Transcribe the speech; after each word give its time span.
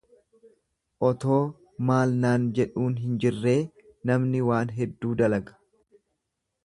Otoo 1.09 1.41
maal 1.89 2.15
naan 2.23 2.47
jedhuun 2.61 2.95
hin 3.03 3.13
jirree 3.25 3.57
namni 4.13 4.43
waan 4.49 4.73
hedduu 4.79 5.13
dalaga. 5.21 5.59